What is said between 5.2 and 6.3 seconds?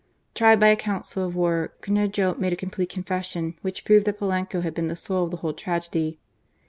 of the whole tragedy.